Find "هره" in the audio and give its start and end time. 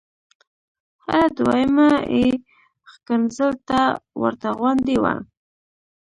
1.03-1.27